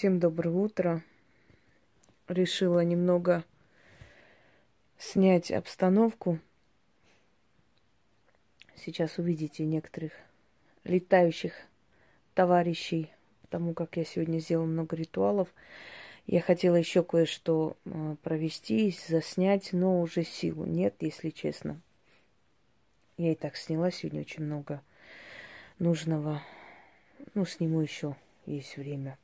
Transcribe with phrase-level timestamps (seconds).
[0.00, 1.02] Всем доброе утро.
[2.26, 3.44] Решила немного
[4.96, 6.38] снять обстановку.
[8.76, 10.12] Сейчас увидите некоторых
[10.84, 11.52] летающих
[12.32, 13.10] товарищей,
[13.42, 15.52] потому как я сегодня сделала много ритуалов.
[16.26, 21.78] Я хотела еще кое-что а, провести, заснять, но уже сил нет, если честно.
[23.18, 24.80] Я и так сняла сегодня очень много
[25.78, 26.40] нужного.
[27.34, 29.18] Ну, сниму еще, есть время.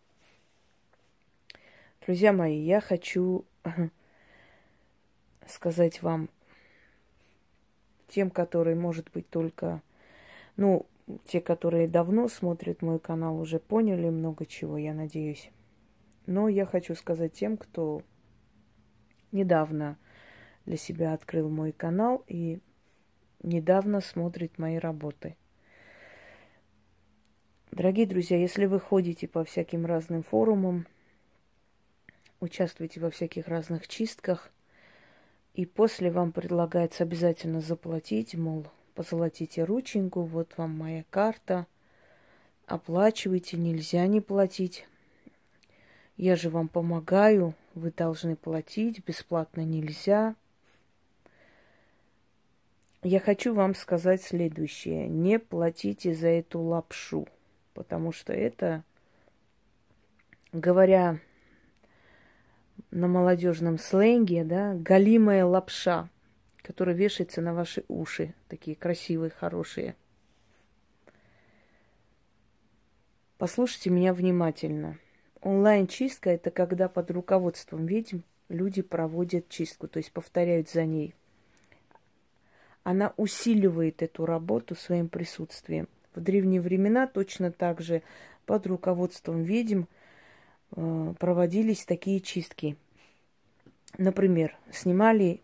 [2.06, 3.44] Друзья мои, я хочу
[5.48, 6.28] сказать вам,
[8.06, 9.82] тем, которые, может быть, только,
[10.56, 10.86] ну,
[11.24, 15.50] те, которые давно смотрят мой канал, уже поняли много чего, я надеюсь.
[16.26, 18.02] Но я хочу сказать тем, кто
[19.32, 19.98] недавно
[20.64, 22.60] для себя открыл мой канал и
[23.42, 25.34] недавно смотрит мои работы.
[27.72, 30.86] Дорогие друзья, если вы ходите по всяким разным форумам,
[32.40, 34.50] участвуете во всяких разных чистках,
[35.54, 41.66] и после вам предлагается обязательно заплатить, мол, позолотите рученьку, вот вам моя карта,
[42.66, 44.86] оплачивайте, нельзя не платить.
[46.16, 50.34] Я же вам помогаю, вы должны платить, бесплатно нельзя.
[53.02, 55.08] Я хочу вам сказать следующее.
[55.08, 57.28] Не платите за эту лапшу,
[57.74, 58.82] потому что это,
[60.52, 61.20] говоря
[62.90, 66.08] на молодежном сленге, да, галимая лапша,
[66.62, 69.96] которая вешается на ваши уши, такие красивые, хорошие.
[73.38, 74.98] Послушайте меня внимательно.
[75.42, 81.14] Онлайн-чистка– это когда под руководством ведьм люди проводят чистку, то есть повторяют за ней.
[82.82, 85.88] Она усиливает эту работу своим присутствием.
[86.14, 88.02] В древние времена точно так же
[88.46, 89.84] под руководством ведьм–
[90.70, 92.76] проводились такие чистки.
[93.98, 95.40] Например, снимали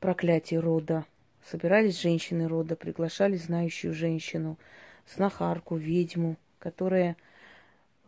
[0.00, 1.06] проклятие рода,
[1.42, 4.58] собирались женщины рода, приглашали знающую женщину,
[5.14, 7.16] знахарку, ведьму, которая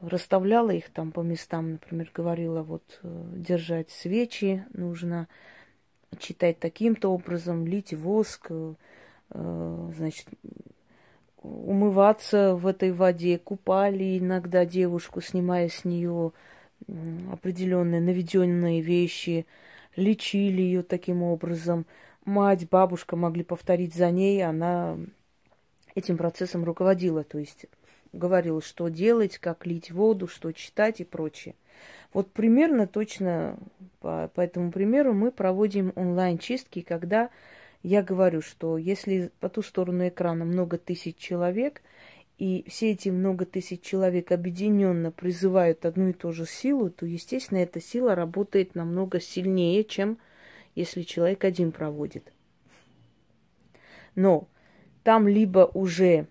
[0.01, 5.29] расставляла их там по местам, например, говорила, вот э, держать свечи нужно,
[6.19, 8.75] читать таким-то образом, лить воск, э,
[9.31, 10.29] значит,
[11.43, 16.33] умываться в этой воде, купали иногда девушку, снимая с нее
[17.33, 19.47] определенные наведенные вещи,
[19.97, 21.87] лечили ее таким образом.
[22.25, 24.99] Мать, бабушка могли повторить за ней, она
[25.95, 27.67] этим процессом руководила, то есть
[28.13, 31.55] говорила, что делать, как лить воду, что читать и прочее.
[32.13, 33.59] Вот примерно точно
[34.01, 37.31] по, по этому примеру мы проводим онлайн-чистки, когда
[37.83, 41.83] я говорю, что если по ту сторону экрана много тысяч человек,
[42.39, 47.59] и все эти много тысяч человек объединенно призывают одну и ту же силу, то, естественно,
[47.59, 50.19] эта сила работает намного сильнее, чем
[50.75, 52.33] если человек один проводит.
[54.15, 54.49] Но
[55.03, 56.27] там либо уже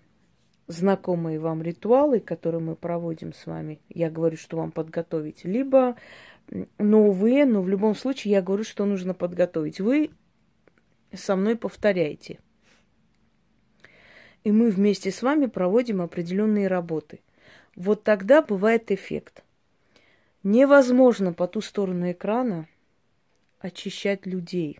[0.68, 5.96] знакомые вам ритуалы, которые мы проводим с вами, я говорю, что вам подготовить, либо
[6.78, 9.80] новые, но в любом случае я говорю, что нужно подготовить.
[9.80, 10.10] Вы
[11.12, 12.38] со мной повторяйте.
[14.44, 17.20] И мы вместе с вами проводим определенные работы.
[17.74, 19.42] Вот тогда бывает эффект.
[20.42, 22.68] Невозможно по ту сторону экрана
[23.58, 24.78] очищать людей.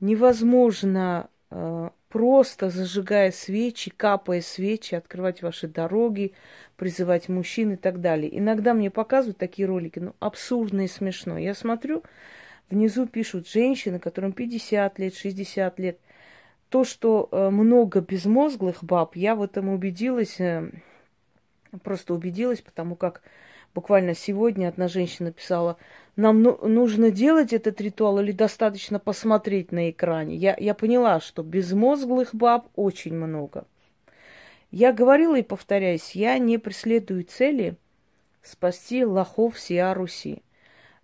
[0.00, 6.32] Невозможно э, просто зажигая свечи, капая свечи, открывать ваши дороги,
[6.76, 8.36] призывать мужчин и так далее.
[8.38, 11.38] Иногда мне показывают такие ролики, ну, абсурдно и смешно.
[11.38, 12.02] Я смотрю,
[12.70, 15.98] Внизу пишут женщины, которым 50 лет, 60 лет.
[16.68, 20.70] То, что э, много безмозглых баб, я в этом убедилась, э,
[21.82, 23.22] просто убедилась, потому как
[23.74, 25.78] буквально сегодня одна женщина писала,
[26.16, 30.36] нам ну, нужно делать этот ритуал или достаточно посмотреть на экране.
[30.36, 33.66] Я, я поняла, что безмозглых баб очень много.
[34.70, 37.76] Я говорила и повторяюсь, я не преследую цели
[38.42, 40.42] спасти лохов Сиа Руси.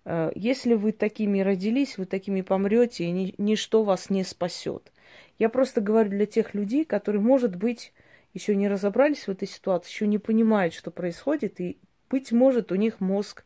[0.05, 4.91] Э, если вы такими родились, вы такими помрете, и ни, ничто вас не спасет.
[5.37, 7.91] Я просто говорю для тех людей, которые, может быть,
[8.33, 11.77] еще не разобрались в этой ситуации, еще не понимают, что происходит, и,
[12.09, 13.43] быть может, у них мозг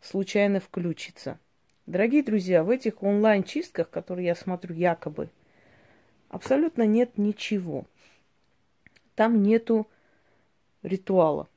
[0.00, 1.38] случайно включится.
[1.86, 5.30] Дорогие друзья, в этих онлайн-чистках, которые я смотрю якобы,
[6.28, 7.86] абсолютно нет ничего.
[9.16, 9.88] Там нету
[10.82, 11.48] ритуала.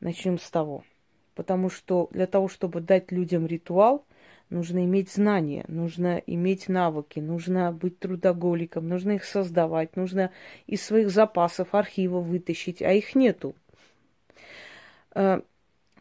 [0.00, 0.84] Начнем с того.
[1.34, 4.04] Потому что для того, чтобы дать людям ритуал,
[4.50, 10.30] нужно иметь знания, нужно иметь навыки, нужно быть трудоголиком, нужно их создавать, нужно
[10.66, 13.54] из своих запасов архива вытащить, а их нету.
[15.14, 15.40] Э,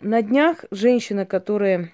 [0.02, 1.92] на днях женщина, которая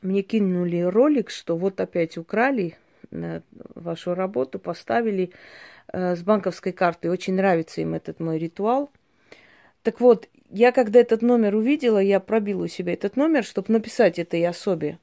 [0.00, 2.76] мне кинули ролик, что вот опять украли
[3.10, 3.40] э,
[3.74, 5.32] вашу работу, поставили
[5.92, 7.10] э, с банковской карты.
[7.10, 8.90] Очень нравится им этот мой ритуал.
[9.82, 14.18] Так вот, я когда этот номер увидела, я пробила у себя этот номер, чтобы написать
[14.18, 14.98] этой особе.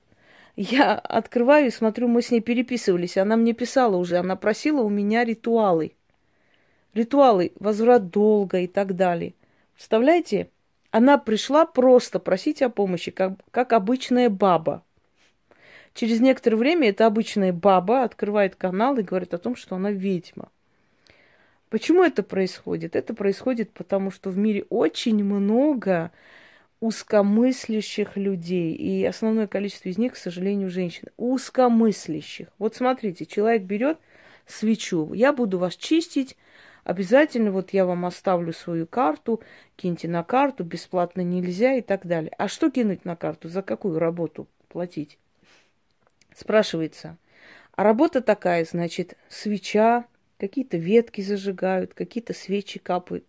[0.56, 3.18] Я открываю и смотрю, мы с ней переписывались.
[3.18, 5.94] Она мне писала уже, она просила у меня ритуалы.
[6.94, 9.34] Ритуалы, возврат долга и так далее.
[9.76, 10.50] Представляете?
[10.92, 14.84] Она пришла просто просить о помощи, как, как обычная баба.
[15.94, 20.50] Через некоторое время эта обычная баба открывает канал и говорит о том, что она ведьма.
[21.70, 22.96] Почему это происходит?
[22.96, 26.12] Это происходит потому, что в мире очень много
[26.80, 28.74] узкомыслящих людей.
[28.74, 31.10] И основное количество из них, к сожалению, женщин.
[31.18, 32.48] Узкомыслящих.
[32.58, 34.00] Вот смотрите, человек берет
[34.48, 35.14] свечу.
[35.14, 36.38] Я буду вас чистить.
[36.84, 39.42] Обязательно вот я вам оставлю свою карту,
[39.76, 42.32] киньте на карту, бесплатно нельзя и так далее.
[42.38, 43.48] А что кинуть на карту?
[43.48, 45.20] За какую работу платить?
[46.34, 47.18] Спрашивается.
[47.76, 50.06] А работа такая, значит, свеча,
[50.40, 53.26] какие-то ветки зажигают, какие-то свечи капают.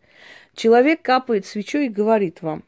[0.54, 2.64] Человек капает свечой и говорит вам,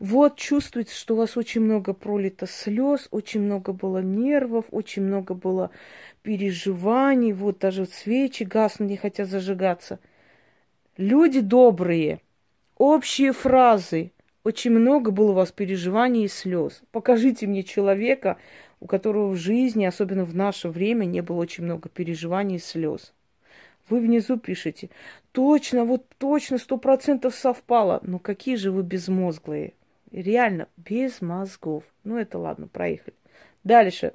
[0.00, 5.34] вот чувствуется, что у вас очень много пролито слез, очень много было нервов, очень много
[5.34, 5.70] было
[6.22, 10.00] переживаний, вот даже свечи гаснут, не хотят зажигаться.
[10.96, 12.20] Люди добрые,
[12.76, 14.12] общие фразы,
[14.42, 16.82] очень много было у вас переживаний и слез.
[16.90, 18.36] Покажите мне человека,
[18.80, 23.14] у которого в жизни, особенно в наше время, не было очень много переживаний и слез.
[23.88, 24.88] Вы внизу пишете,
[25.32, 28.00] точно, вот точно, сто процентов совпало.
[28.02, 29.74] Ну какие же вы безмозглые.
[30.10, 31.84] Реально, без мозгов.
[32.04, 33.16] Ну это ладно, проехали.
[33.62, 34.14] Дальше.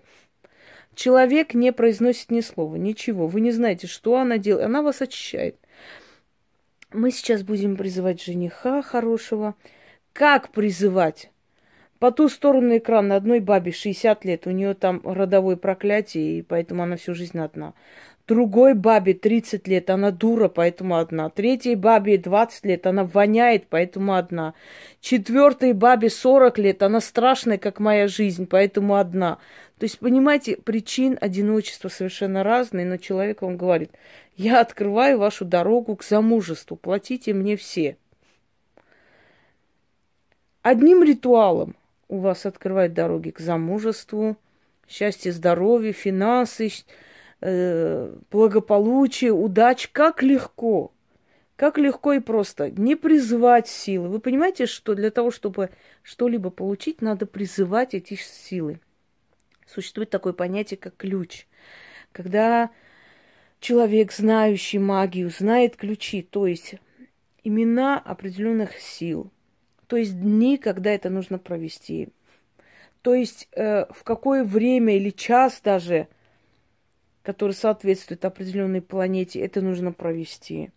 [0.95, 3.27] Человек не произносит ни слова, ничего.
[3.27, 4.66] Вы не знаете, что она делает.
[4.66, 5.56] Она вас очищает.
[6.92, 9.56] Мы сейчас будем призывать жениха хорошего.
[10.13, 11.31] Как призывать?
[12.00, 16.83] По ту сторону экрана одной бабе 60 лет, у нее там родовое проклятие, и поэтому
[16.83, 17.74] она всю жизнь одна.
[18.29, 21.31] Другой бабе 30 лет, она дура, поэтому одна.
[21.31, 24.53] Третьей бабе 20 лет, она воняет, поэтому одна.
[25.01, 29.39] Четвертой бабе 40 лет, она страшная, как моя жизнь, поэтому одна.
[29.79, 33.89] То есть, понимаете, причин одиночества совершенно разные, но человек вам говорит,
[34.37, 37.97] я открываю вашу дорогу к замужеству, платите мне все.
[40.61, 41.75] Одним ритуалом
[42.07, 44.37] у вас открывают дороги к замужеству,
[44.87, 46.69] счастье, здоровье, финансы,
[47.41, 50.91] э, благополучие, удача, как легко,
[51.56, 52.71] как легко и просто.
[52.71, 54.09] Не призывать силы.
[54.09, 55.69] Вы понимаете, что для того, чтобы
[56.03, 58.80] что-либо получить, надо призывать эти силы.
[59.68, 61.45] Существует такое понятие, как ключ.
[62.12, 62.71] Когда
[63.59, 66.75] человек, знающий магию, знает ключи, то есть
[67.44, 69.31] имена определенных сил,
[69.88, 72.09] то есть дни, когда это нужно провести,
[73.01, 76.07] то есть э, в какое время или час даже–
[77.24, 80.71] который соответствует определенной планете, это нужно провести.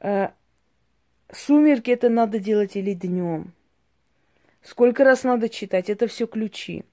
[0.00, 0.28] Э,
[1.32, 3.52] сумерки это надо делать или днем.
[4.62, 6.84] Сколько раз надо читать, это все ключи.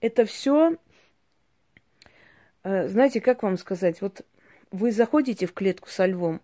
[0.00, 0.76] Это все,
[2.62, 4.24] э, знаете, как вам сказать, вот
[4.70, 6.40] вы заходите в клетку со львом,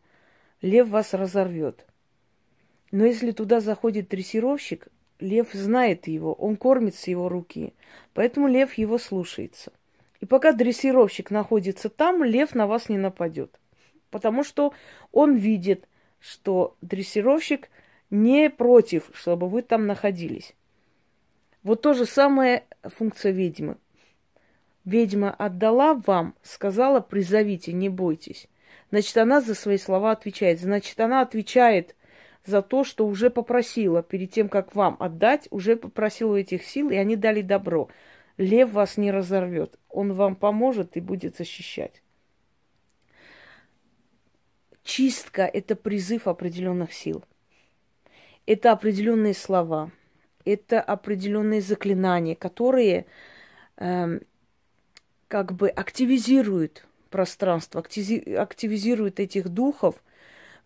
[0.62, 1.86] лев вас разорвет.
[2.90, 4.88] Но если туда заходит дрессировщик,
[5.20, 7.74] лев знает его, он кормится его руки,
[8.14, 9.72] поэтому лев его слушается.
[10.20, 13.58] И пока дрессировщик находится там, лев на вас не нападет.
[14.10, 14.74] Потому что
[15.12, 17.70] он видит, что дрессировщик
[18.10, 20.54] не против, чтобы вы там находились.
[21.62, 23.76] Вот то же самое функция ведьмы.
[24.84, 28.48] Ведьма отдала вам, сказала, призовите, не бойтесь.
[28.90, 30.60] Значит, она за свои слова отвечает.
[30.60, 31.94] Значит, она отвечает
[32.44, 36.96] за то, что уже попросила, перед тем, как вам отдать, уже попросила этих сил, и
[36.96, 37.88] они дали добро.
[38.40, 39.78] Лев вас не разорвет.
[39.90, 42.02] Он вам поможет и будет защищать.
[44.82, 47.22] Чистка– это призыв определенных сил.
[48.46, 49.92] Это определенные слова.
[50.46, 53.04] Это определенные заклинания, которые
[53.76, 54.20] э,
[55.28, 60.02] как бы активизируют пространство, активизируют этих духов,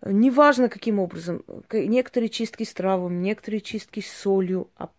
[0.00, 1.44] неважно каким образом.
[1.72, 4.90] Некоторые чистки с травами, некоторые чистки с солью, а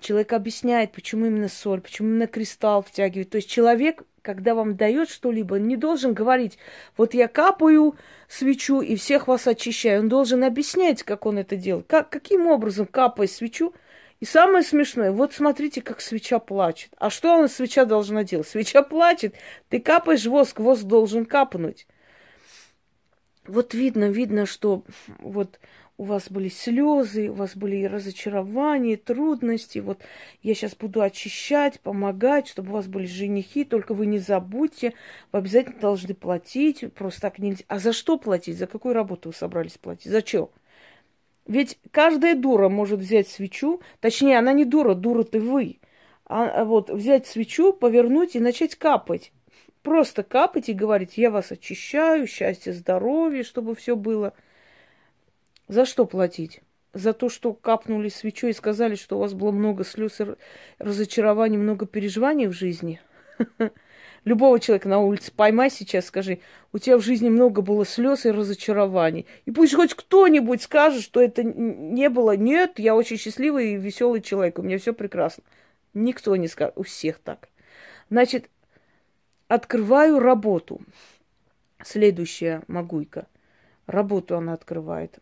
[0.00, 3.30] Человек объясняет, почему именно соль, почему именно кристалл втягивает.
[3.30, 6.58] То есть человек, когда вам дает что-либо, не должен говорить,
[6.96, 7.94] вот я капаю
[8.28, 10.00] свечу и всех вас очищаю.
[10.00, 11.86] Он должен объяснять, как он это делает.
[11.86, 13.72] Как, каким образом капая свечу.
[14.20, 16.90] И самое смешное, вот смотрите, как свеча плачет.
[16.98, 18.48] А что она свеча должна делать?
[18.48, 19.34] Свеча плачет,
[19.68, 21.86] ты капаешь воск, воск должен капнуть.
[23.46, 24.84] Вот видно, видно, что
[25.18, 25.60] вот
[25.96, 29.78] у вас были слезы, у вас были разочарования, трудности.
[29.78, 30.00] Вот
[30.42, 33.64] я сейчас буду очищать, помогать, чтобы у вас были женихи.
[33.64, 34.92] Только вы не забудьте,
[35.30, 36.92] вы обязательно должны платить.
[36.94, 37.64] Просто так нельзя.
[37.68, 38.58] А за что платить?
[38.58, 40.10] За какую работу вы собрались платить?
[40.10, 40.50] За что?
[41.46, 45.78] Ведь каждая дура может взять свечу, точнее, она не дура, дура ты вы.
[46.26, 49.30] А, а вот взять свечу, повернуть и начать капать.
[49.82, 54.32] Просто капать и говорить, я вас очищаю, счастье, здоровье, чтобы все было.
[55.68, 56.60] За что платить?
[56.92, 60.20] За то, что капнули свечой и сказали, что у вас было много слез,
[60.78, 63.00] разочарований, много переживаний в жизни?
[64.24, 66.38] Любого человека на улице поймай сейчас, скажи,
[66.72, 69.26] у тебя в жизни много было слез и разочарований.
[69.44, 72.36] И пусть хоть кто-нибудь скажет, что это не было.
[72.36, 75.44] Нет, я очень счастливый и веселый человек, у меня все прекрасно.
[75.92, 77.48] Никто не скажет, у всех так.
[78.08, 78.48] Значит,
[79.48, 80.80] открываю работу.
[81.84, 83.26] Следующая могуйка.
[83.86, 85.18] Работу она открывает.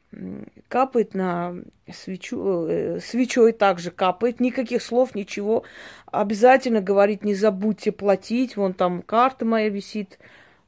[0.68, 1.56] Капает на
[1.92, 4.38] свечу, э, свечой также капает.
[4.38, 5.64] Никаких слов, ничего.
[6.06, 8.56] Обязательно говорит, не забудьте платить.
[8.56, 10.18] Вон там карта моя висит.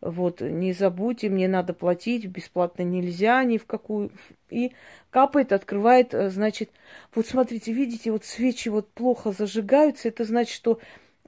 [0.05, 4.11] Вот, не забудьте, мне надо платить, бесплатно нельзя ни в какую.
[4.51, 4.73] И
[5.09, 6.71] капает, открывает, э, значит,
[7.15, 10.79] вот смотрите, видите, вот свечи вот плохо зажигаются, это значит, что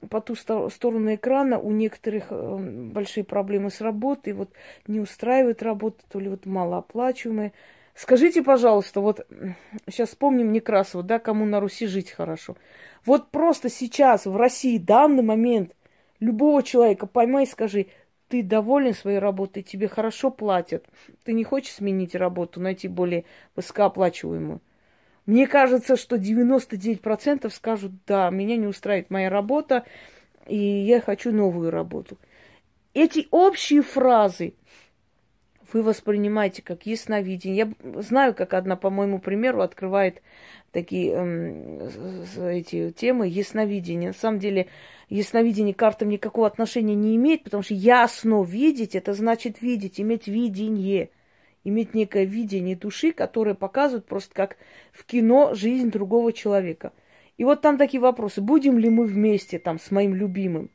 [0.09, 4.49] по ту сторону экрана у некоторых э, большие проблемы с работой, вот
[4.85, 7.53] не устраивает работа, то ли вот малооплачиваемая.
[7.95, 9.25] Скажите, пожалуйста, вот
[9.89, 12.55] сейчас вспомним Некрасова, да, кому на Руси жить хорошо.
[13.05, 15.73] Вот просто сейчас в России, данный момент,
[16.19, 17.87] любого человека поймай и скажи,
[18.27, 20.85] ты доволен своей работой, тебе хорошо платят,
[21.23, 23.25] ты не хочешь сменить работу, найти более
[23.55, 24.61] высокооплачиваемую.
[25.27, 29.85] Мне кажется, что 99% скажут, да, меня не устраивает моя работа,
[30.47, 32.17] и я хочу новую работу.
[32.93, 34.53] Эти общие фразы
[35.73, 37.75] вы воспринимаете как ясновидение.
[37.83, 40.21] Я знаю, как одна, по моему примеру, открывает
[40.71, 44.07] такие э, эти темы ясновидения.
[44.07, 44.67] На самом деле,
[45.09, 50.29] ясновидение к картам никакого отношения не имеет, потому что ясно видеть, это значит видеть, иметь
[50.29, 51.09] видение
[51.67, 54.57] иметь некое видение души, которое показывает просто как
[54.91, 56.93] в кино жизнь другого человека.
[57.37, 58.41] И вот там такие вопросы.
[58.41, 60.71] Будем ли мы вместе там с моим любимым?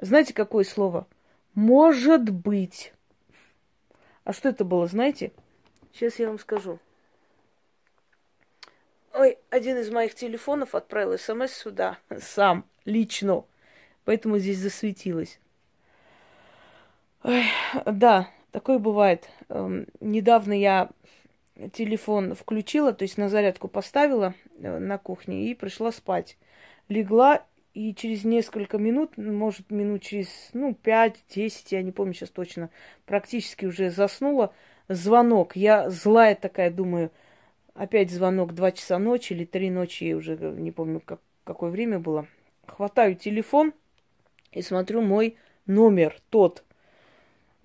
[0.00, 1.06] Знаете, какое слово?
[1.54, 2.92] Может быть.
[4.24, 5.32] А что это было, знаете?
[5.92, 6.78] Сейчас я вам скажу.
[9.14, 13.44] Ой, один из моих телефонов отправил смс сюда, сам, лично.
[14.04, 15.38] Поэтому здесь засветилось.
[17.24, 17.44] Ой,
[17.84, 19.28] да, Такое бывает.
[19.48, 20.90] Эм, недавно я
[21.72, 26.38] телефон включила, то есть на зарядку поставила э, на кухне и пришла спать.
[26.88, 32.70] Легла и через несколько минут, может, минут через, ну, 5-10, я не помню сейчас точно,
[33.06, 34.52] практически уже заснула.
[34.88, 35.54] Звонок.
[35.54, 37.10] Я злая такая, думаю,
[37.74, 41.98] опять звонок 2 часа ночи или 3 ночи, я уже не помню, как, какое время
[41.98, 42.26] было.
[42.66, 43.74] Хватаю телефон
[44.52, 45.36] и смотрю мой
[45.66, 46.64] номер, тот,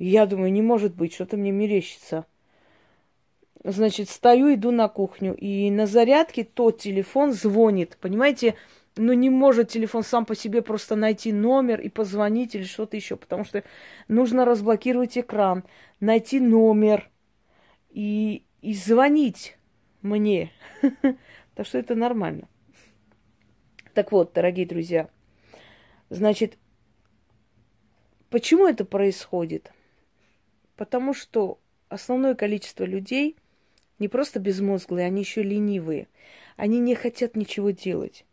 [0.05, 2.25] я думаю, не может быть, что-то мне мерещится.
[3.63, 7.97] Значит, стою, иду на кухню, и на зарядке тот телефон звонит.
[8.01, 8.55] Понимаете,
[8.95, 13.15] ну не может телефон сам по себе просто найти номер и позвонить или что-то еще,
[13.15, 13.63] потому что
[14.07, 15.63] нужно разблокировать экран,
[15.99, 17.09] найти номер
[17.89, 19.57] и, и звонить
[20.01, 20.51] мне.
[21.55, 22.47] Так что это нормально.
[23.93, 25.07] Так вот, дорогие друзья,
[26.09, 26.57] значит,
[28.31, 29.72] почему это происходит?
[30.75, 33.35] Потому что основное количество людей
[33.99, 36.07] не просто безмозглые, они еще ленивые.
[36.57, 38.25] Они не хотят ничего делать.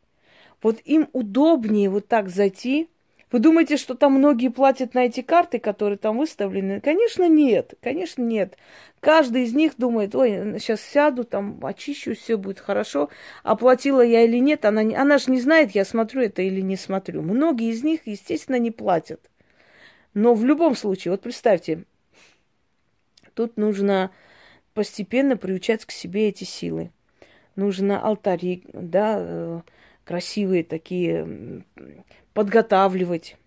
[0.63, 2.89] Вот им удобнее вот так зайти.
[3.31, 6.81] Вы думаете, что там многие платят на эти карты, которые там выставлены?
[6.81, 7.75] Конечно, нет.
[7.81, 8.57] Конечно, нет.
[8.99, 13.09] Каждый из них думает, ой, сейчас сяду, там очищу, все будет хорошо.
[13.45, 17.23] Оплатила я или нет, она, она же не знает, я смотрю это или не смотрю.
[17.23, 19.21] Многие из них, естественно, не платят.
[20.13, 21.85] Но в любом случае, вот представьте,
[23.41, 24.11] Тут нужно
[24.75, 26.91] постепенно приучать к себе эти силы.
[27.57, 29.61] Нужно алтари, да, э,
[30.05, 31.65] красивые такие,
[32.35, 33.39] подготавливать.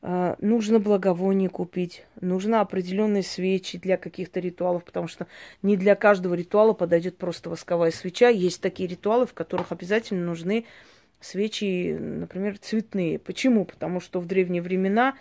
[0.00, 5.26] А, нужно благовоние купить, нужно определенные свечи для каких-то ритуалов, потому что
[5.62, 8.28] не для каждого ритуала подойдет просто восковая свеча.
[8.28, 10.66] Есть такие ритуалы, в которых обязательно нужны
[11.20, 13.18] свечи, например, цветные.
[13.18, 13.64] Почему?
[13.64, 15.16] Потому что в древние времена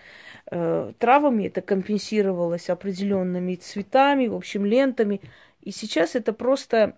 [0.50, 5.22] э, травами это компенсировалось определенными цветами, в общем, лентами.
[5.62, 6.96] И сейчас это просто,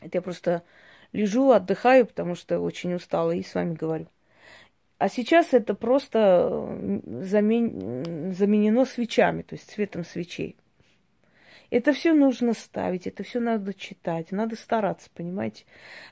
[0.00, 0.62] это я просто
[1.12, 4.06] лежу, отдыхаю, потому что очень устала и с вами говорю.
[4.98, 8.32] А сейчас это просто замен...
[8.32, 10.56] заменено свечами, то есть цветом свечей.
[11.70, 15.64] Это все нужно ставить, это все надо читать, надо стараться, понимаете?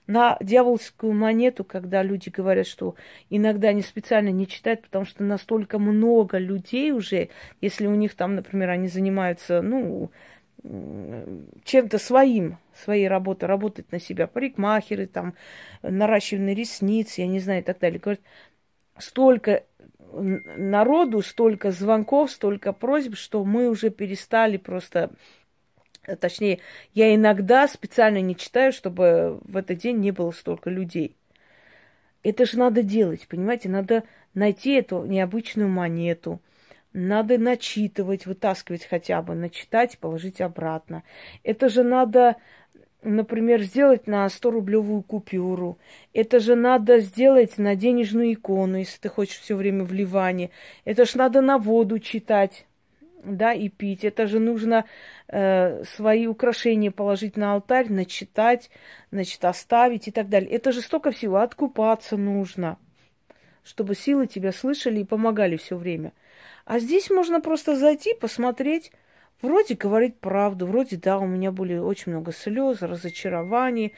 [0.06, 2.96] На дьявольскую монету, когда люди говорят, что
[3.30, 7.30] иногда они специально не читают, потому что настолько много людей уже,
[7.61, 10.11] если у них там, например, они занимаются, ну,
[11.64, 15.34] чем-то своим, своей работой, работать на себя, парикмахеры, там,
[15.82, 18.00] наращивание ресниц, я не знаю, и так далее.
[18.00, 18.23] Говорят,
[18.99, 19.64] столько
[20.12, 25.11] народу, столько звонков, столько просьб, что мы уже перестали просто
[26.20, 26.61] Точнее,
[26.92, 31.16] я иногда специально не читаю, чтобы в этот день не было столько людей.
[32.23, 33.68] Это же надо делать, понимаете?
[33.68, 36.40] Надо найти эту необычную монету–
[36.94, 41.02] надо начитывать, вытаскивать хотя бы, начитать, положить обратно.
[41.42, 42.37] Это же надо,
[43.02, 45.76] например, сделать на 100-рублевую купюру.
[46.12, 49.92] Это же надо сделать на денежную икону, если ты хочешь все время в.
[50.84, 52.64] Это же надо на воду читать,
[53.25, 54.04] да, и пить.
[54.04, 54.85] Это же нужно
[55.28, 58.71] э, свои украшения положить на алтарь, начитать,
[59.11, 60.50] значит, оставить и так далее.
[60.50, 61.38] Это же столько всего.
[61.38, 62.78] Откупаться нужно,
[63.62, 66.12] чтобы силы тебя слышали и помогали все время.
[66.64, 68.90] А здесь можно просто зайти, посмотреть,
[69.43, 73.95] вроде говорить правду, вроде да, у меня были очень много слез, разочарований,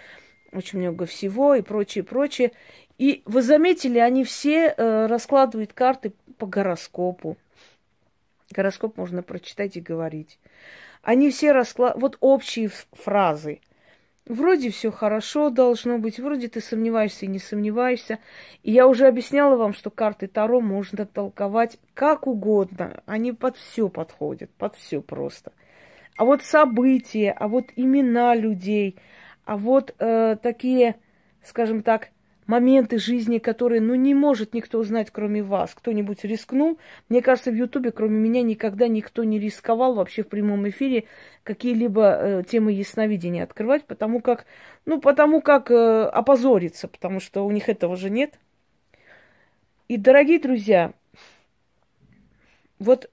[0.52, 2.52] очень много всего и прочее, прочее.
[2.98, 7.36] И вы заметили, они все э, раскладывают карты по гороскопу.
[8.50, 10.38] Гороскоп можно прочитать и говорить.
[11.02, 13.60] Они все раскладывают, вот общие фразы–
[14.26, 18.18] Вроде все хорошо должно быть, вроде ты сомневаешься и не сомневаешься.
[18.64, 23.04] И я уже объясняла вам, что карты Таро можно толковать как угодно.
[23.06, 25.52] Они под все подходят, под все просто.
[26.16, 28.96] А вот события, а вот имена людей,
[29.44, 30.96] а вот э, такие,
[31.44, 32.08] скажем так,
[32.46, 35.74] моменты жизни, которые, ну, не может никто узнать, кроме вас.
[35.74, 36.78] Кто-нибудь рискнул?
[37.08, 41.04] Мне кажется, в Ютубе, кроме меня, никогда никто не рисковал вообще в прямом эфире
[41.42, 44.46] какие-либо э, темы ясновидения открывать, потому как,
[44.84, 48.38] ну, потому как э, опозориться, потому что у них этого же нет.
[49.88, 50.92] И, дорогие друзья,
[52.78, 53.10] вот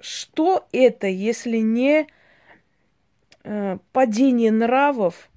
[0.00, 2.06] что это, если не
[3.44, 5.30] э, падение нравов,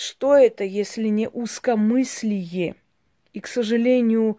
[0.00, 2.74] что это, если не узкомыслие?
[3.34, 4.38] И, к сожалению,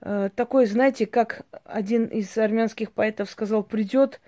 [0.00, 4.22] э, такое, знаете, как один из армянских поэтов сказал, придет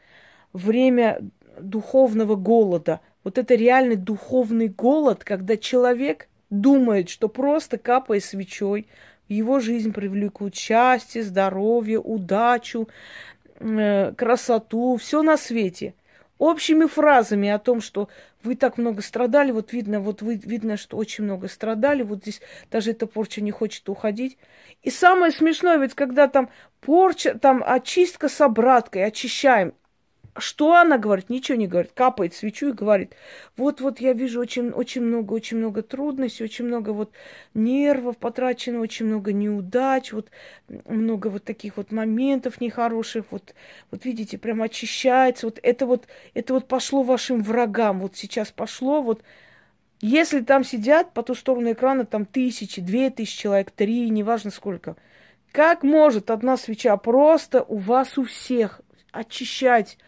[0.53, 1.20] время
[1.59, 3.01] духовного голода.
[3.25, 8.87] Вот это реальный духовный голод, когда человек думает, что просто капая свечой,
[9.27, 12.90] в его жизнь привлекут счастье, здоровье, удачу,
[13.59, 15.94] э, красоту, все на свете–
[16.44, 18.09] общими фразами о том, что
[18.42, 22.40] вы так много страдали, вот видно, вот вы, видно, что очень много страдали, вот здесь
[22.70, 24.38] даже эта порча не хочет уходить.
[24.83, 29.74] И самое смешное, ведь когда там порча, там очистка с обраткой, очищаем,
[30.37, 31.31] что она говорит?
[31.31, 31.92] Ничего не говорит.
[31.94, 33.14] Капает свечу и говорит,
[33.57, 37.12] вот-вот я вижу очень, очень много, очень много трудностей, очень много вот
[37.55, 40.31] нервов потрачено, очень много неудач, вот
[40.87, 43.55] много вот таких вот моментов нехороших, вот,
[43.90, 45.47] вот видите, прям очищается.
[45.47, 49.23] Вот это вот, это вот пошло вашим врагам, вот сейчас пошло, вот
[50.01, 54.97] если там сидят по ту сторону экрана там тысячи, две тысячи человек, три, неважно сколько,
[55.53, 58.81] как может одна свеча просто у вас у всех
[59.14, 59.98] очищать,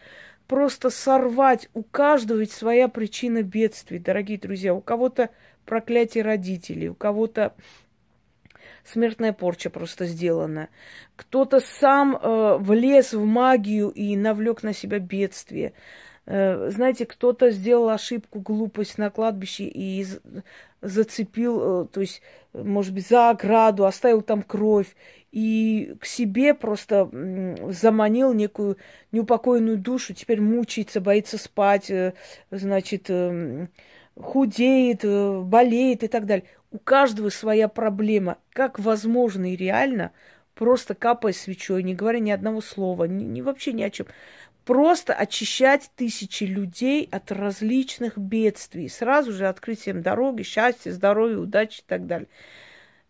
[0.46, 1.68] просто сорвать.
[1.74, 4.74] У каждого ведь своя причина бедствий, дорогие друзья.
[4.74, 5.30] У кого-то
[5.64, 7.54] проклятие родителей, у кого-то
[8.84, 10.68] смертная порча просто сделана.
[11.16, 15.72] Кто-то сам э, влез в магию и навлек на себя бедствие.
[16.26, 20.04] Э, знаете, кто-то сделал ошибку, глупость на кладбище и
[20.82, 22.20] зацепил, э, то есть,
[22.52, 24.96] может быть, за ограду, оставил там кровь
[25.30, 27.08] и к себе просто
[27.70, 28.76] заманил некую
[29.12, 32.14] неупокоенную душу, теперь мучается, боится спать, э,
[32.50, 33.08] значит,
[34.18, 36.46] худеет, болеет и так далее.
[36.72, 38.38] У каждого своя проблема.
[38.52, 40.10] Как возможно и реально,
[40.54, 44.06] просто капая свечой, не говоря ни одного слова, ни, ни вообще ни о чем,
[44.66, 51.80] просто очищать тысячи людей от различных бедствий, сразу же открыть всем дороги, счастье, здоровье, удачи
[51.80, 52.28] и так далее.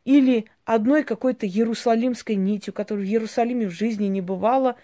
[0.05, 4.77] Или одной какой-то иерусалимской нитью, которой в Иерусалиме в жизни не бывало.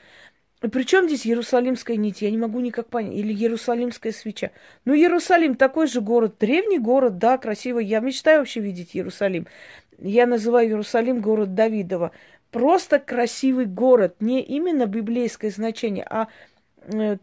[0.61, 2.23] Причем здесь Иерусалимская нить?
[2.23, 3.15] Я не могу никак понять.
[3.15, 4.51] Или Иерусалимская свеча.
[4.85, 7.85] Ну, Иерусалим такой же город, древний город, да, красивый.
[7.85, 9.47] Я мечтаю вообще видеть Иерусалим.
[9.99, 12.13] Я называю Иерусалим город Давидова.
[12.51, 14.17] Просто красивый город.
[14.21, 16.29] Не именно библейское значение, а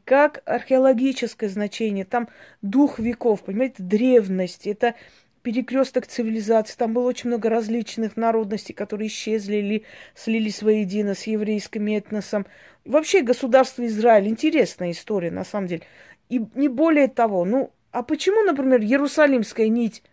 [0.06, 2.30] как археологическое значение, там
[2.62, 4.96] дух веков, понимаете, древность, это
[5.42, 9.84] перекресток цивилизации, там было очень много различных народностей, которые исчезли или
[10.16, 12.46] слились воедино с еврейским этносом.
[12.86, 15.84] Вообще государство Израиль, интересная история на самом деле.
[16.30, 20.04] И не более того, ну, а почему, например, Иерусалимская нить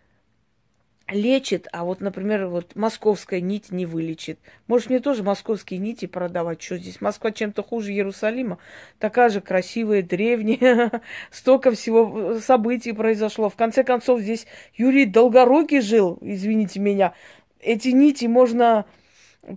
[1.09, 4.39] лечит, а вот, например, вот московская нить не вылечит.
[4.67, 6.61] Может, мне тоже московские нити продавать?
[6.61, 7.01] Что здесь?
[7.01, 8.57] Москва чем-то хуже Иерусалима?
[8.99, 11.01] Такая же красивая, древняя.
[11.31, 13.49] Столько всего э, событий произошло.
[13.49, 17.13] В конце концов, здесь Юрий Долгорукий жил, извините меня.
[17.59, 18.85] Эти нити можно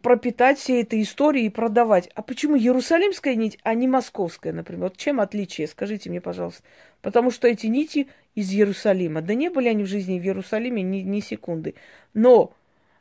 [0.02, 2.08] пропитать всей этой историей и продавать.
[2.14, 4.84] А почему Иерусалимская нить, а не московская, например?
[4.84, 5.66] Вот чем отличие?
[5.66, 6.62] Скажите мне, пожалуйста.
[7.02, 9.22] Потому что эти нити из Иерусалима.
[9.22, 11.74] Да не были они в жизни в Иерусалиме ни, ни секунды.
[12.14, 12.54] Но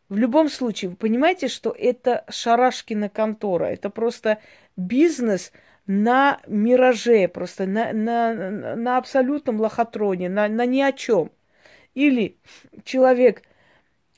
[0.09, 3.65] в любом случае, вы понимаете, что это шарашкина контора.
[3.65, 4.39] Это просто
[4.75, 5.51] бизнес
[5.85, 11.31] на мираже, просто на, на, на абсолютном лохотроне, на, на ни о чем.
[11.93, 12.37] Или
[12.83, 13.43] человек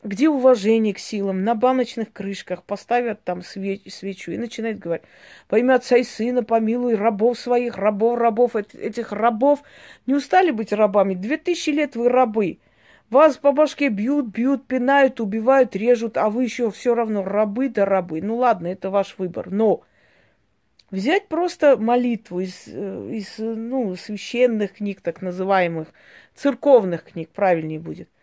[0.03, 5.05] где уважение к силам, на баночных крышках поставят там свеч, свечу и начинает говорить,
[5.49, 9.61] во имя Отца и Сына помилуй рабов своих, рабов, рабов, этих рабов.
[10.07, 11.13] Не устали быть рабами?
[11.13, 12.59] Две тысячи лет вы рабы.
[13.09, 17.85] Вас по башке бьют, бьют, пинают, убивают, режут, а вы еще все равно рабы да
[17.85, 18.21] рабы.
[18.21, 19.51] Ну ладно, это ваш выбор.
[19.51, 19.81] Но
[20.89, 25.89] взять просто молитву из, э, из ну, священных книг, так называемых,
[26.33, 28.09] церковных книг, правильнее будет–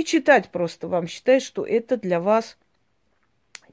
[0.00, 1.06] и читать просто вам.
[1.06, 2.56] Считать, что это для вас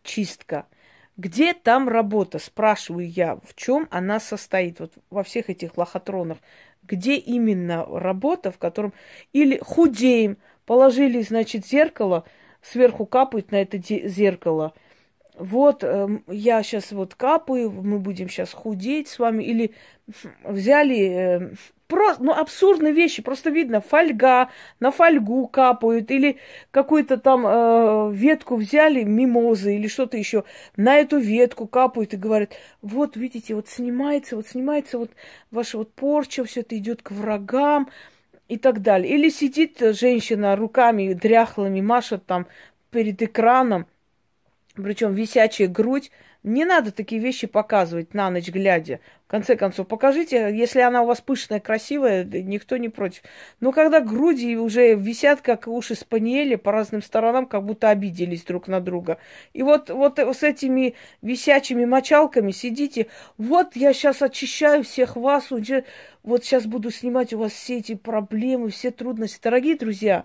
[0.03, 0.67] чистка.
[1.15, 6.37] Где там работа, спрашиваю я, в чем она состоит, вот во всех этих лохотронах,
[6.83, 8.93] где именно работа, в котором
[9.33, 12.23] или худеем, положили, значит, зеркало,
[12.61, 14.73] сверху капает на это зеркало–
[15.37, 19.73] вот э, я сейчас вот капаю, мы будем сейчас худеть с вами, или
[20.43, 21.51] взяли э,
[21.87, 26.37] просто, ну, абсурдные вещи, просто видно, фольга, на фольгу капают, или
[26.71, 30.43] какую-то там э, ветку взяли, мимозы или что-то еще,
[30.75, 35.11] на эту ветку капают и говорят, вот, видите, вот снимается, вот снимается вот
[35.51, 37.89] ваша вот порча, все это идет к врагам
[38.47, 39.13] и так далее.
[39.13, 42.47] Или сидит женщина руками дряхлыми, машет там
[42.91, 43.87] перед экраном,
[44.75, 46.11] причем висячая грудь.
[46.47, 49.01] Не надо такие вещи показывать на ночь глядя.
[49.25, 53.23] В конце концов, покажите, если она у вас пышная, красивая, никто не против.
[53.59, 58.69] Но когда груди уже висят, как уши спаниели, по разным сторонам, как будто обиделись друг
[58.69, 59.17] на друга.
[59.51, 63.07] И вот, вот с этими висячими мочалками сидите.
[63.37, 65.83] Вот я сейчас очищаю всех вас, уже
[66.23, 69.41] вот сейчас буду снимать у вас все эти проблемы, все трудности.
[69.43, 70.23] Дорогие друзья,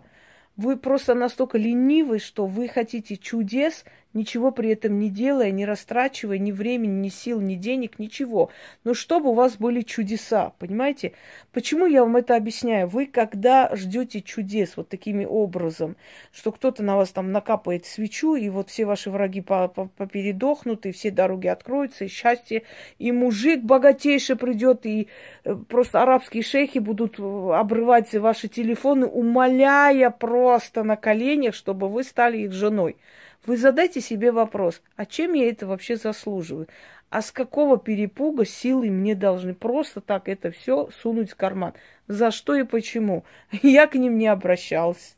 [0.56, 6.38] вы просто настолько ленивы, что вы хотите чудес, ничего при этом не делая, не растрачивая
[6.38, 8.50] ни времени, ни сил, ни денег, ничего.
[8.84, 11.12] Но чтобы у вас были чудеса, понимаете?
[11.52, 12.88] Почему я вам это объясняю?
[12.88, 15.96] Вы, когда ждете чудес вот такими образом,
[16.32, 21.10] что кто-то на вас там накапает свечу, и вот все ваши враги попередохнут, и все
[21.10, 22.62] дороги откроются, и счастье,
[22.98, 25.08] и мужик богатейший придет, и
[25.44, 27.22] э, просто арабские шейхи будут э,
[27.54, 32.96] обрывать ваши телефоны, умоляя просто на коленях, чтобы вы стали их женой.
[33.44, 36.68] Вы задайте себе вопрос, а чем я это вообще заслуживаю?
[37.10, 41.74] А с какого перепуга силы мне должны просто так это все сунуть в карман?
[42.06, 43.24] За что и почему?
[43.62, 45.16] Я к ним не обращалась,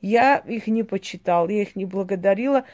[0.00, 2.64] я их не почитала, я их не благодарила,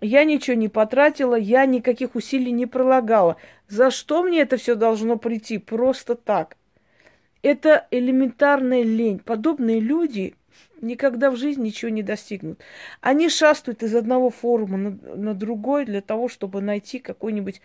[0.00, 3.36] я ничего не потратила, я никаких усилий не прилагала.
[3.68, 5.58] За что мне это все должно прийти?
[5.58, 6.56] Просто так.
[7.42, 9.18] Это элементарная лень.
[9.18, 10.34] Подобные люди
[10.82, 12.60] никогда в жизни ничего не достигнут.
[13.00, 17.60] Они шастают из одного форума на, на другой для того, чтобы найти какой-нибудь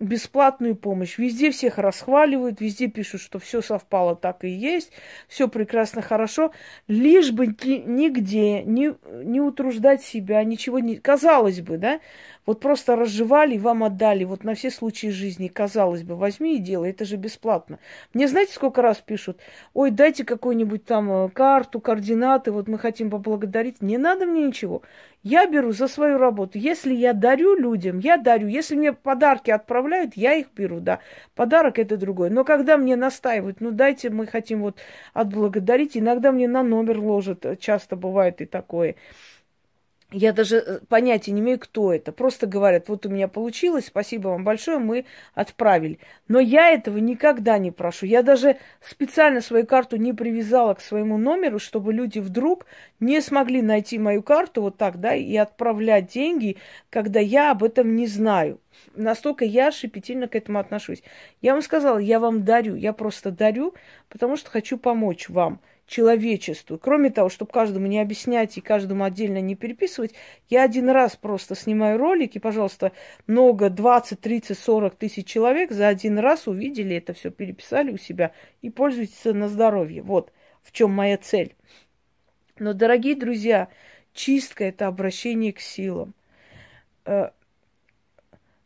[0.00, 1.18] бесплатную помощь.
[1.18, 4.90] Везде всех расхваливают, везде пишут, что все совпало так и есть,
[5.28, 6.52] все прекрасно, хорошо,
[6.88, 10.96] лишь бы нигде не, не утруждать себя, ничего не...
[10.96, 12.00] Казалось бы, да,
[12.46, 16.58] вот просто разжевали и вам отдали, вот на все случаи жизни, казалось бы, возьми и
[16.58, 17.78] делай, это же бесплатно.
[18.12, 19.40] Мне знаете, сколько раз пишут,
[19.72, 23.82] ой, дайте какую-нибудь там э, карту, координаты, вот мы хотим поблагодарить.
[23.82, 24.82] Не надо мне ничего.
[25.22, 26.58] Я беру за свою работу.
[26.58, 28.46] Если я дарю людям, я дарю.
[28.46, 31.00] Если мне подарки отправляют, я их беру, да.
[31.34, 32.28] Подарок это другой.
[32.28, 34.76] Но когда мне настаивают, ну дайте, мы хотим вот
[35.14, 38.96] отблагодарить, иногда мне на номер ложат, часто бывает и такое.
[40.16, 42.12] Я даже э, понятия не имею, кто это.
[42.12, 45.98] Просто говорят, вот у меня получилось, спасибо вам большое, мы отправили.
[46.28, 48.06] Но я этого никогда не прошу.
[48.06, 52.64] Я даже специально свою карту не привязала к своему номеру, чтобы люди вдруг
[53.00, 56.58] не смогли найти мою карту вот так, да, и отправлять деньги,
[56.90, 58.60] когда я об этом не знаю.
[58.94, 61.02] Настолько я шипительно к этому отношусь.
[61.42, 63.74] Я вам сказала, я вам дарю, я просто дарю,
[64.08, 65.60] потому что хочу помочь вам.
[65.86, 66.78] Человечеству.
[66.78, 70.14] Кроме того, чтобы каждому не объяснять и каждому отдельно не переписывать,
[70.48, 72.92] я один раз просто снимаю ролик, и, пожалуйста,
[73.26, 78.32] много, 20, 30, 40 тысяч человек за один раз увидели это все, переписали у себя
[78.62, 80.02] и пользуйтесь на здоровье.
[80.02, 81.54] Вот в чем моя цель.
[82.58, 83.68] Но, дорогие друзья,
[84.12, 86.14] чистка– это обращение к силам.
[87.04, 87.30] Э,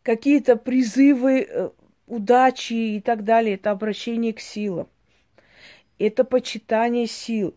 [0.03, 1.71] какие-то призывы э,
[2.07, 4.89] удачи и так далее– это обращение к силам
[5.99, 7.55] это почитание сил.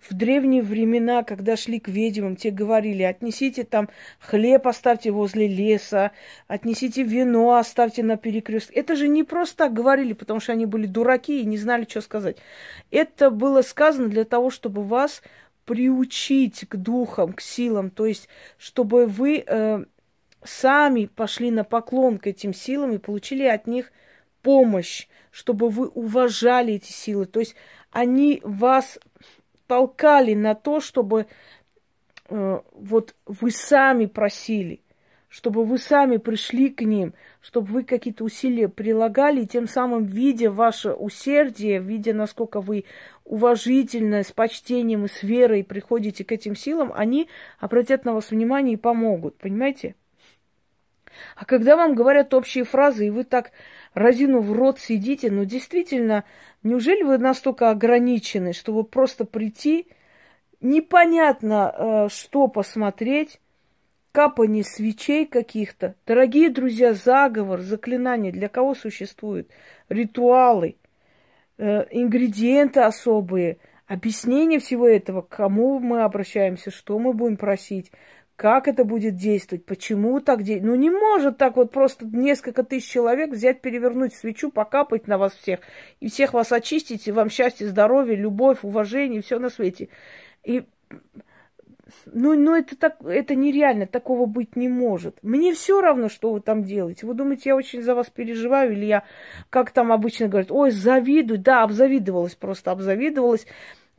[0.00, 6.12] В древние времена, когда шли к ведьмам, те говорили, отнесите там хлеб, оставьте возле леса,
[6.48, 8.80] отнесите вино, оставьте на перекрестке.
[8.80, 12.00] Это же не просто так говорили, потому что они были дураки и не знали, что
[12.00, 12.38] сказать.
[12.90, 15.22] Это было сказано для того, чтобы вас
[15.66, 19.84] приучить к духам, к силам, то есть чтобы вы э,
[20.42, 23.92] сами пошли на поклон к этим силам и получили от них
[24.42, 27.26] помощь чтобы вы уважали эти силы.
[27.26, 27.54] То есть
[27.90, 28.98] они вас
[29.66, 31.26] толкали на то, чтобы
[32.28, 34.80] э, вот вы сами просили,
[35.28, 40.50] чтобы вы сами пришли к ним, чтобы вы какие-то усилия прилагали, и тем самым, видя
[40.50, 42.84] ваше усердие, видя, насколько вы
[43.24, 47.28] уважительно, с почтением и с верой приходите к этим силам, они
[47.60, 49.94] обратят на вас внимание и помогут, понимаете?
[51.36, 53.52] А когда вам говорят общие фразы, и вы так
[53.94, 56.24] разину в рот сидите, ну действительно,
[56.62, 59.86] неужели вы настолько ограничены, чтобы просто прийти,
[60.60, 63.40] непонятно э, что посмотреть,
[64.12, 65.94] капание свечей каких-то.
[66.06, 69.48] Дорогие друзья, заговор, заклинание для кого существует?
[69.88, 70.76] Ритуалы,
[71.58, 77.92] э, ингредиенты особые, объяснение всего этого, к кому мы обращаемся, что мы будем просить–
[78.40, 80.72] как это будет действовать, почему так действует.
[80.72, 85.34] Ну, не может так вот просто несколько тысяч человек взять, перевернуть свечу, покапать на вас
[85.34, 85.60] всех,
[86.00, 89.90] и всех вас очистить, и вам счастье, здоровье, любовь, уважение, все на свете.
[90.42, 90.64] И
[92.06, 95.18] ну, ну это, так, это нереально, такого быть не может.
[95.20, 97.06] Мне все равно, что вы там делаете.
[97.06, 99.04] Вы думаете, я очень за вас переживаю, или я,
[99.50, 101.40] как там обычно говорят, ой, завидую.
[101.40, 103.46] Да, обзавидовалась, просто обзавидовалась.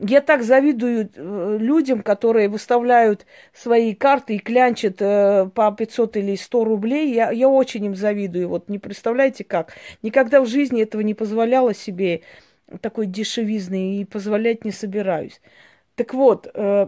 [0.04, 6.36] Я так завидую э, людям, которые выставляют свои карты и клянчат э, по 500 или
[6.36, 7.14] 100 рублей.
[7.14, 8.50] Я, я очень им завидую.
[8.50, 9.76] Вот не представляете как.
[10.02, 12.22] Никогда в жизни этого не позволяла себе
[12.82, 15.40] такой дешевизны и позволять не собираюсь.
[15.94, 16.88] Так вот, э,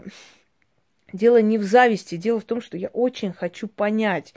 [1.11, 4.33] дело не в зависти, дело в том, что я очень хочу понять,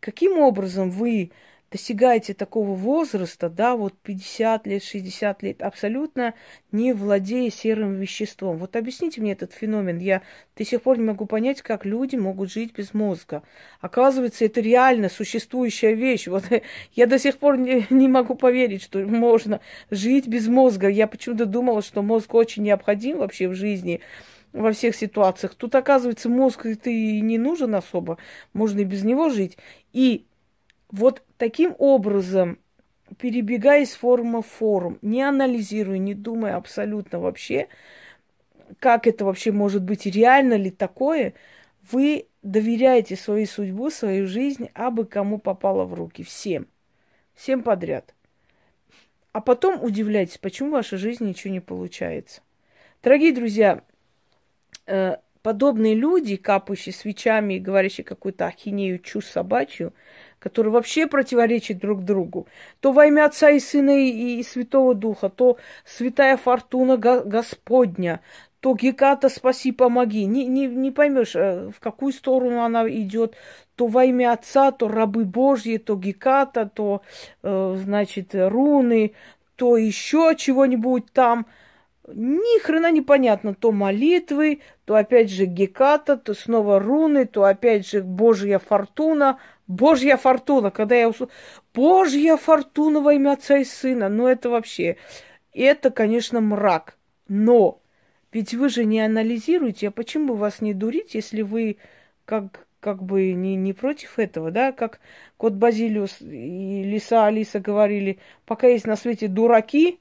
[0.00, 1.30] каким образом вы
[1.70, 6.34] достигаете такого возраста, да, вот 50 лет, 60 лет, абсолютно
[6.70, 8.58] не владея серым веществом.
[8.58, 9.98] Вот объясните мне этот феномен.
[9.98, 10.22] Я
[10.56, 13.42] до сих пор не могу понять, как люди могут жить без мозга.
[13.80, 16.28] Оказывается, это реально существующая вещь.
[16.28, 16.44] Вот
[16.92, 20.88] я до сих пор не, не могу поверить, что можно жить без мозга.
[20.88, 24.00] Я почему-то думала, что мозг очень необходим вообще в жизни
[24.52, 25.54] во всех ситуациях.
[25.54, 28.18] Тут, оказывается, мозг это и не нужен особо.
[28.52, 29.58] Можно и без него жить.
[29.92, 30.26] И
[30.90, 32.58] вот таким образом,
[33.18, 37.68] перебегая из форума в форум, не анализируя, не думая абсолютно вообще,
[38.78, 41.34] как это вообще может быть, реально ли такое,
[41.90, 46.22] вы доверяете свою судьбу, свою жизнь, абы кому попало в руки.
[46.22, 46.66] Всем.
[47.34, 48.14] Всем подряд.
[49.32, 52.40] А потом удивляйтесь, почему в вашей жизни ничего не получается.
[53.02, 53.82] Дорогие друзья,
[54.86, 59.92] э, подобные люди, капающие свечами и говорящие какую-то ахинею, чушь собачью–
[60.38, 62.46] которые вообще противоречат друг другу.
[62.80, 68.20] То во имя Отца и Сына и, и Святого Духа, то Святая Фортуна Господня,
[68.60, 70.24] то Геката спаси, помоги.
[70.24, 73.36] Не, не, не поймешь, э, в какую сторону она идет.
[73.76, 77.02] То во имя Отца, то рабы Божьи, то Геката, то,
[77.42, 79.12] э, значит, руны,
[79.56, 81.46] то еще чего-нибудь там.
[82.08, 83.54] Ни хрена непонятно.
[83.54, 90.16] То молитвы, то опять же Геката, то снова руны, то опять же Божья фортуна, Божья
[90.16, 91.34] фортуна, когда я услышала,
[91.74, 94.96] Божья фортуна во имя Отца и Сына, ну это вообще,
[95.52, 96.96] это, конечно, мрак.
[97.28, 97.80] Но
[98.32, 101.78] ведь вы же не анализируете, а почему бы вас не дурить, если вы
[102.24, 105.00] как, как бы не, не против этого, да, как
[105.36, 110.00] кот Базилиус и Лиса Алиса говорили, пока есть на свете дураки,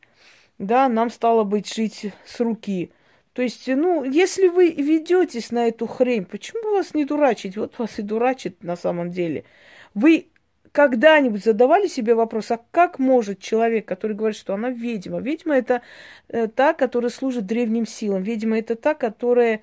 [0.57, 2.91] да, нам стало быть жить с руки.
[3.35, 7.57] То есть, ну, если вы ведетесь на эту хрень, почему вас не дурачить?
[7.57, 9.43] Вот вас и дурачит на самом деле.
[9.93, 10.27] Вы
[10.71, 15.19] когда-нибудь задавали себе вопрос, а как может человек, который говорит, что она ведьма?
[15.19, 15.81] Ведьма это
[16.29, 18.21] э, та, которая служит древним силам.
[18.21, 19.59] Ведьма это та, которая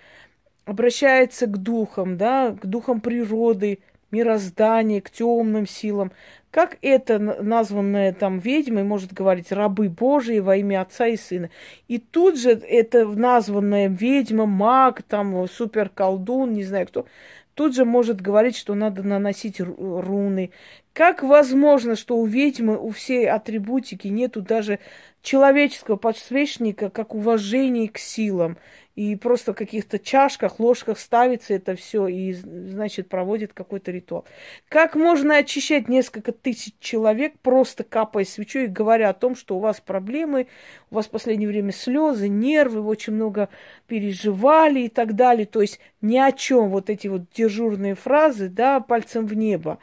[0.66, 3.78] обращается к духам, да, к духам природы,
[4.10, 6.12] мироздания, к темным силам,
[6.52, 11.48] Как это названное там ведьмой может говорить рабы Божии во имя Отца и Сына?
[11.88, 17.06] И тут же это названная ведьма, маг, там супер колдун, не знаю кто,
[17.54, 20.50] тут же может говорить, что надо наносить руны.
[20.92, 24.78] Как возможно, что у ведьмы, у всей атрибутики нету даже
[25.22, 28.58] человеческого подсвечника, как уважение к силам?
[28.94, 34.26] И просто в каких-то чашках, ложках ставится это все и, значит, проводит какой-то ритуал.
[34.68, 39.60] Как можно очищать несколько тысяч человек, просто капая свечой и говоря о том, что у
[39.60, 40.46] вас проблемы,
[40.90, 43.48] у вас в последнее время слезы, нервы, вы очень много
[43.86, 45.46] переживали и так далее.
[45.46, 49.78] То есть ни о чем вот эти вот дежурные фразы, да, пальцем в небо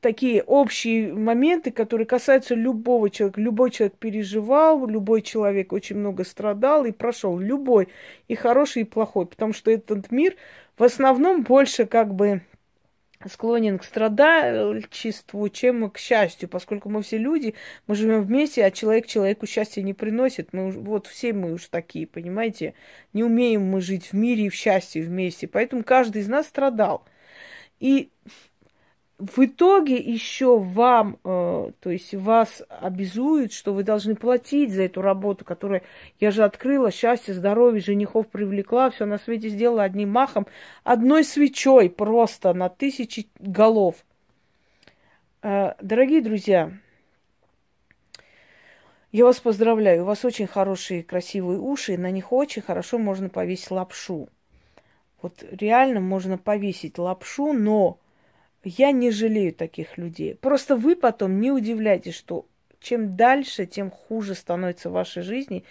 [0.00, 3.40] такие общие моменты, которые касаются любого человека.
[3.40, 7.38] Любой человек переживал, любой человек очень много страдал и прошел.
[7.38, 7.88] Любой,
[8.28, 9.26] и хороший, и плохой.
[9.26, 10.36] Потому что этот мир
[10.76, 12.42] в основном больше как бы
[13.28, 17.54] склонен к страдальчеству, чем к счастью, поскольку мы все люди,
[17.86, 20.52] мы живем вместе, а человек человеку счастья не приносит.
[20.52, 22.74] Мы, вот все мы уж такие, понимаете?
[23.12, 25.48] Не умеем мы жить в мире и в счастье вместе.
[25.48, 27.04] Поэтому каждый из нас страдал.
[27.78, 28.10] И
[29.20, 35.02] в итоге еще вам, э, то есть вас обязуют, что вы должны платить за эту
[35.02, 35.82] работу, которую
[36.18, 40.46] я же открыла, счастье, здоровье, женихов привлекла, все на свете сделала одним махом,
[40.84, 43.96] одной свечой просто на тысячи голов.
[45.42, 46.72] Э, дорогие друзья,
[49.12, 53.28] я вас поздравляю, у вас очень хорошие, красивые уши, и на них очень хорошо можно
[53.28, 54.30] повесить лапшу.
[55.20, 57.98] Вот реально можно повесить лапшу, но
[58.64, 60.34] я не жалею таких людей.
[60.34, 62.46] Просто вы потом не удивляйтесь, что
[62.80, 65.64] чем дальше, тем хуже становится в вашей жизни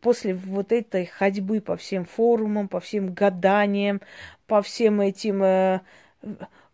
[0.00, 4.00] после вот этой ходьбы по всем форумам, по всем гаданиям,
[4.46, 5.42] по всем этим...
[5.42, 5.80] Э,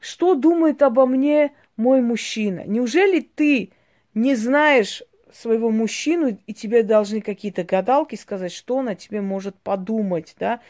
[0.00, 2.64] что думает обо мне мой мужчина?
[2.66, 3.70] Неужели ты
[4.12, 5.02] не знаешь
[5.34, 10.60] своего мужчину, и тебе должны какие-то гадалки сказать, что он о тебе может подумать, да?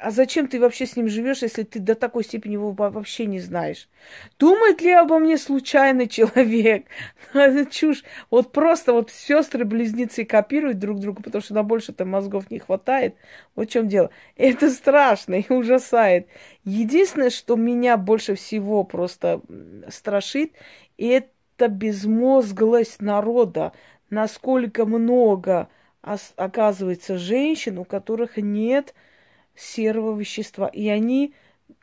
[0.00, 3.40] А зачем ты вообще с ним живешь, если ты до такой степени его вообще не
[3.40, 3.88] знаешь?
[4.38, 6.86] Думает ли обо мне случайный человек?
[7.34, 8.04] Это чушь.
[8.30, 13.16] Вот просто вот сестры-близнецы копируют друг друга, потому что на больше-то мозгов не хватает.
[13.54, 14.10] Вот в чем дело.
[14.36, 16.26] Это страшно и ужасает.
[16.64, 19.42] Единственное, что меня больше всего просто
[19.88, 20.52] страшит,
[20.96, 23.72] это это безмозглость народа,
[24.10, 25.68] насколько много
[26.36, 28.94] оказывается женщин, у которых нет
[29.54, 30.66] серого вещества.
[30.66, 31.34] И они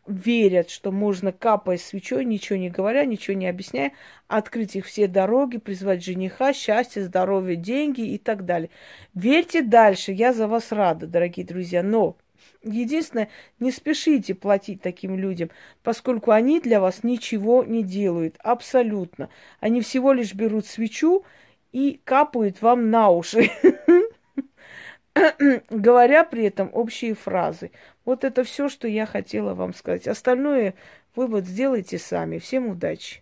[0.05, 3.93] верят, что можно, капая свечой, ничего не говоря, ничего не объясняя,
[4.27, 8.69] открыть их все дороги, призвать жениха, счастье, здоровье, деньги и так далее.
[9.13, 12.17] Верьте дальше, я за вас рада, дорогие друзья, но
[12.61, 15.49] Единственное, не спешите платить таким людям,
[15.81, 19.29] поскольку они для вас ничего не делают, абсолютно.
[19.61, 21.23] Они всего лишь берут свечу
[21.71, 23.49] и капают вам на уши,
[25.69, 27.71] говоря при этом общие фразы.
[28.03, 30.07] Вот это все, что я хотела вам сказать.
[30.07, 30.73] Остальное
[31.15, 32.39] вывод сделайте сами.
[32.39, 33.21] Всем удачи!